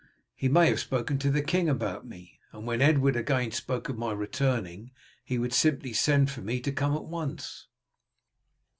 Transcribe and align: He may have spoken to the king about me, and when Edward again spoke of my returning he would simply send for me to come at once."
He 0.33 0.49
may 0.49 0.65
have 0.69 0.79
spoken 0.79 1.19
to 1.19 1.29
the 1.29 1.43
king 1.43 1.69
about 1.69 2.07
me, 2.07 2.39
and 2.51 2.65
when 2.65 2.81
Edward 2.81 3.15
again 3.15 3.51
spoke 3.51 3.87
of 3.87 3.99
my 3.99 4.11
returning 4.11 4.89
he 5.23 5.37
would 5.37 5.53
simply 5.53 5.93
send 5.93 6.31
for 6.31 6.41
me 6.41 6.59
to 6.61 6.71
come 6.71 6.95
at 6.95 7.05
once." 7.05 7.67